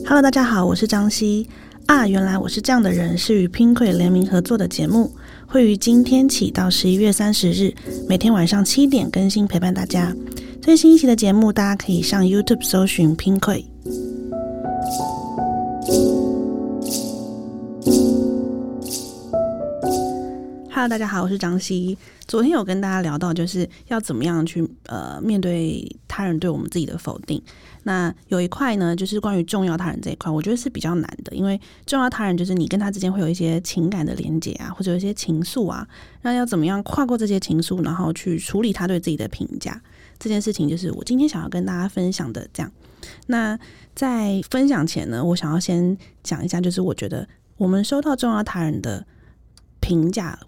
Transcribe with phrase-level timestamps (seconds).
[0.00, 1.46] Hello，大家好，我是张希
[1.86, 2.08] 啊。
[2.08, 5.12] 原来我是这样的人，是与 Pinkoi 联名合作的节目，
[5.46, 7.72] 会于今天起到十一月三十日，
[8.08, 10.14] 每天晚上七点更新，陪伴大家。
[10.60, 13.64] 最新一期的节目，大家可以上 YouTube 搜寻 Pinkoi。
[20.74, 21.96] Hello，大家好，我是张希。
[22.26, 27.42] 昨天有跟大家聊到，就是要怎么样去呃面对他人对我们自己的否定。
[27.84, 35.88] 那有一块呢，就是关于重要他人这一块，我觉得是比较难的，因为重要他人就是你跟他之间会有一些情感的连接啊，或者有一些情愫啊，
[36.20, 39.80] 那要怎么样跨过这些情愫，然后去处理他对自己的评价，
[40.18, 42.46] 这件事情就是我今天想要跟大家分享的。
[42.52, 42.70] 这样，
[43.26, 43.58] 那
[43.94, 47.26] 在分享前呢，我想要先讲一下，就是我觉得
[47.56, 49.04] 我们收到重要他人的
[49.80, 50.38] 评价，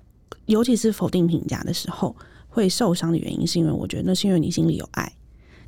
[0.47, 2.15] 尤其是否定评价的时候，
[2.49, 5.13] 会受伤的原因，是因为我觉得那是因为你心里有爱。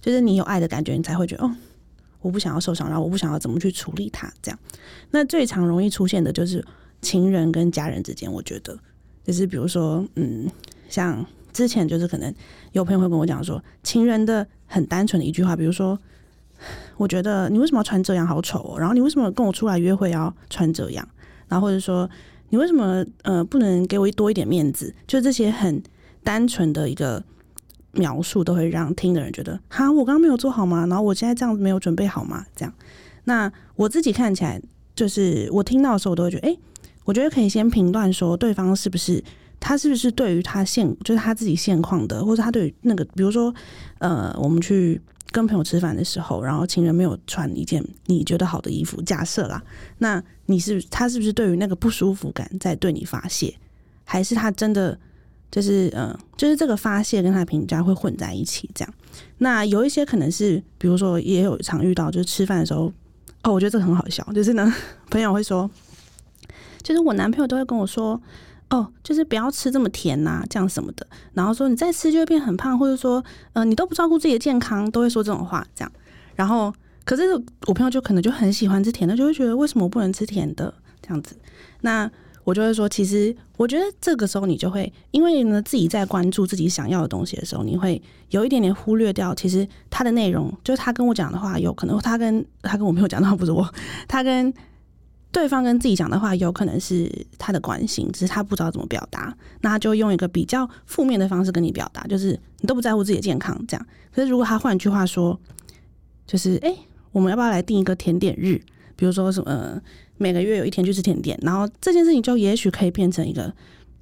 [0.01, 1.55] 就是你有爱的感觉，你才会觉得哦，
[2.21, 4.33] 我不想要受伤，然后我不想要怎么去处理它。
[4.41, 4.59] 这样，
[5.11, 6.65] 那最常容易出现的就是
[7.01, 8.33] 情人跟家人之间。
[8.33, 8.79] 我觉得，
[9.25, 10.49] 就是比如说，嗯，
[10.89, 12.33] 像之前就是可能
[12.73, 15.99] 有朋友会跟我讲说，情人的很单纯的一句话，比如说，
[16.97, 18.79] 我觉得你为什么要穿这样，好丑哦。
[18.79, 21.09] 然后你为什么跟我出来约会要穿这样？
[21.49, 22.09] 然后或者说，
[22.51, 24.95] 你为什么呃不能给我多一点面子？
[25.07, 25.83] 就这些很
[26.23, 27.25] 单纯的一个。
[27.97, 30.87] 描述都会让听的人觉得，哈，我刚刚没有做好吗？
[30.87, 32.45] 然后我现在这样子没有准备好吗？
[32.55, 32.73] 这样，
[33.25, 34.61] 那我自己看起来，
[34.95, 36.57] 就是我听到的时候，我都会觉得，哎，
[37.05, 39.23] 我觉得可以先评断说，对方是不是
[39.59, 43.55] 他是不是对于他现就是他自己现况的，或者他对那个，比如说，
[43.99, 49.63] 呃，我们去跟朋友吃饭的时候，然后情人没有穿一件你觉得好的衣服，假设啦，
[49.99, 53.55] 那你是他是不是对于那个不舒服感在对你发泄，
[54.05, 54.99] 还是他真的？
[55.51, 58.95] 就是嗯，就是这个发泄跟他的评价会混在一起，这样。
[59.39, 62.93] 那有一些可能是，比如说也有常遇到，就是吃饭的时候，
[63.43, 64.73] 哦，我觉得这个很好笑，就是呢，
[65.11, 65.71] 朋友会说，
[66.83, 68.21] 就是我男朋友都会跟我说，
[68.71, 71.07] 哦，就是不要吃这么甜呐，这样什么的。
[71.33, 73.25] 然后说你再吃就会变很胖，或者说，
[73.55, 75.93] 嗯，你都不照顾自己的健康，都会说这种话，这样。
[76.35, 76.75] 然后，
[77.05, 77.33] 可是
[77.67, 81.37] 我朋友就可能就很喜欢吃甜的，就会觉得为什么不能吃甜的这样子？
[81.81, 82.11] 那。
[82.47, 93.69] 我就会说，其实我觉得这个时候你就会，因为呢自己在关注自己想要的东西的时候，你会有一点点忽略掉，其实他的内容就是他跟我讲的话，有可能他跟他跟我朋友讲的话不是我，
[94.07, 94.55] 他跟
[95.33, 103.87] 对方跟自己讲的话，有可能是他的关心，只是他不知道怎么表达，那他就用一个比较负面的方式跟你表达，就是你都不在乎自己的健康这样。
[104.15, 105.37] 可是如果他换句话说，
[106.29, 106.73] 就是哎，
[107.11, 108.63] 我们要不要来定一个甜点日？
[108.95, 109.83] 比如说什么？
[110.19, 113.53] 每个月有一天去吃甜点，然后这件事情就也许可以变成一个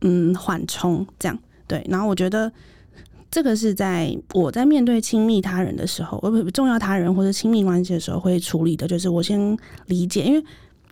[0.02, 1.84] 嗯缓冲，这样对。
[1.88, 2.50] 然后我觉得
[3.30, 10.44] 这个是在我在面对亲密他人的时候，不重要他人或者亲密关系的时候会处理的，就是我先理解，因为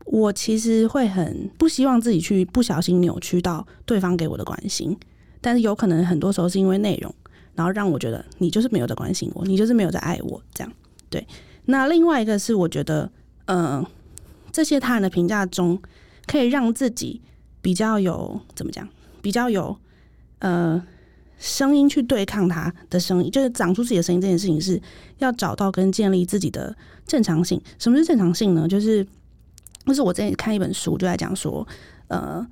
[0.07, 4.97] 我其实会很不希望自己去不小心扭曲到对方给我的关心，
[5.41, 7.15] 但是有可能很多时候是因为内容，
[7.55, 10.73] 然后让我觉得你就是没有在关心我，你就是没有在爱我，这样
[11.09, 11.25] 对。
[11.67, 13.09] 那另外一个是我觉得
[13.45, 13.87] 嗯。
[14.53, 15.81] 这些他人的评价中，
[16.27, 17.23] 可以让自己
[17.63, 18.87] 比较有怎么讲，
[19.23, 19.75] 比较有
[20.41, 20.81] 呃
[21.39, 24.21] 声音去对抗他的声音，就是长出自己的声音。
[24.21, 24.81] 这件事情是
[25.19, 26.77] 要找到跟建立自己的
[27.07, 27.61] 正常性。
[27.79, 28.69] 什么是正常性呢？
[28.69, 29.07] 就是，
[29.87, 31.67] 就是我之前看一本书就在讲说，
[32.09, 32.47] 呃，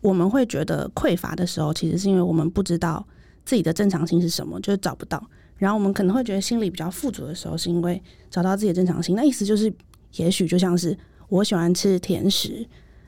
[0.00, 3.06] 我们会觉得匮乏的时候，其实是因为我们不知道
[3.44, 5.22] 自己的正常性是什么，就是找不到。
[5.58, 9.14] 然后我们可能会觉得心里比较富足的时候，是因为找到自己的正常性。
[9.14, 9.72] 那意思就是，
[10.16, 10.96] 也许就像是。
[11.28, 12.66] 我喜欢吃甜食，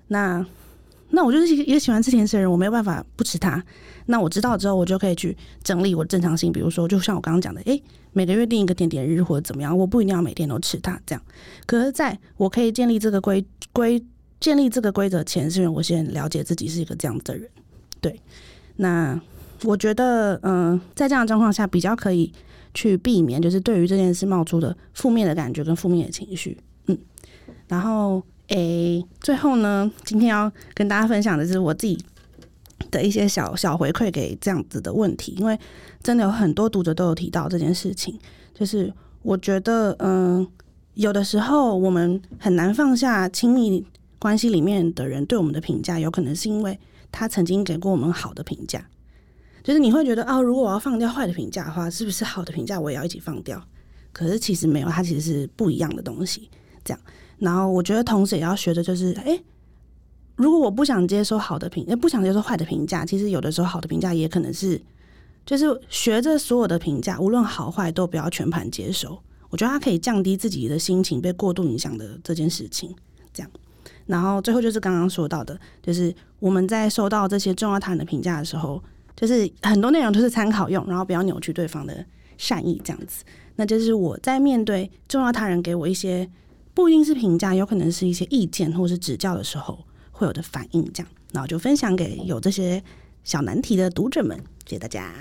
[0.09, 0.45] 那
[1.11, 3.65] 那我就是一个喜欢吃甜食的人，我没有办法不吃它。
[4.07, 11.23] 那我知道之后，我就可以去整理我正常性，比如说，就像我刚刚讲的，诶，每个月定一个甜点日或者怎么样，我不一定要每天都吃它，这样。
[11.67, 14.03] 可是，在我可以建立这个规规
[14.41, 17.49] 建立这个规则前，是因为我先了解自己是一个这样的人。
[18.01, 18.19] 对，
[18.77, 19.21] 那
[19.65, 22.33] 我觉得，嗯，在这样的状况下，比较可以
[22.73, 26.57] 去避免，就是对于这件事冒出的负面的感觉跟负面的情绪。
[26.87, 26.97] 嗯
[27.69, 31.99] 然后，诶，最后呢，今天要跟大家分享的是我自己
[32.91, 35.59] 的一些小小回馈给这样子的问题，因为
[36.03, 38.19] 真的有很多读者都有提到这件事情，
[38.55, 38.93] 就是
[39.23, 40.47] 我觉得，嗯，
[40.95, 43.85] 有的时候我们很难放下亲密
[44.19, 46.79] 关系里面的人对我们的评价，有可能是因为
[47.13, 48.89] 他曾经给过我们好的评价，
[49.63, 53.63] 就是你会觉得，哦，如果我要放掉坏的评价的话，是不是好的评价我也要一起放掉？
[54.13, 56.49] 可是其实没有，它其实是不一样的东西，
[56.85, 57.01] 这样。
[57.39, 59.41] 然后我觉得，同时也要学的就是，哎，
[60.37, 64.81] 如果我不想接受好的评，不想接受坏的评价，其实有的时候好的评价也可能是，
[65.47, 69.19] 就是学着所有的评价，无论好坏都不要全盘接受。
[69.51, 72.95] 我觉得它可以降低自己的心情被过度影响的这件事情。
[73.33, 73.51] 这样，
[74.07, 78.83] 然后最后就是刚刚说到的，就是我们在收到这些重要他人的评价的时候，
[79.17, 82.05] 就是很多内容都是参考用，然后不要扭曲对方的
[82.37, 83.25] 善意，这样子。
[83.57, 86.29] 那就是我在面对重要他人给我一些
[86.79, 92.81] 不一定是评价，有可能是一些意见或是指教的时候会有的反应，这样，然后就分享给有这些
[93.25, 94.39] 小难题的读者们。
[94.65, 95.13] 谢谢大家。